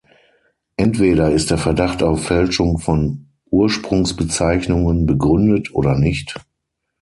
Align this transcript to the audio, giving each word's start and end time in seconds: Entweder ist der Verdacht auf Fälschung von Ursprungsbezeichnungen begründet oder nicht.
Entweder 0.77 1.31
ist 1.31 1.51
der 1.51 1.59
Verdacht 1.59 2.01
auf 2.01 2.25
Fälschung 2.25 2.79
von 2.79 3.27
Ursprungsbezeichnungen 3.51 5.05
begründet 5.05 5.75
oder 5.75 5.95
nicht. 5.95 6.39